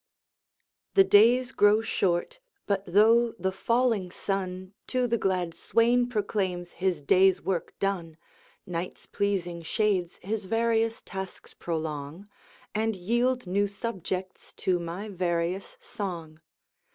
The 0.95 1.03
days 1.03 1.51
grow 1.51 1.83
short; 1.83 2.39
but 2.65 2.83
though 2.87 3.33
the 3.33 3.51
falling 3.51 4.09
sun 4.09 4.73
To 4.87 5.05
the 5.05 5.19
glad 5.19 5.53
swain 5.53 6.09
proclaims 6.09 6.71
his 6.71 7.03
day's 7.03 7.39
work 7.39 7.77
done, 7.77 8.17
Night's 8.65 9.05
pleasing 9.05 9.61
shades 9.61 10.17
his 10.23 10.45
various 10.45 11.03
tasks 11.03 11.53
prolong, 11.53 12.27
And 12.73 12.95
yield 12.95 13.45
new 13.45 13.67
subjects 13.67 14.53
to 14.53 14.79
my 14.79 15.07
various 15.07 15.77
song. 15.79 16.39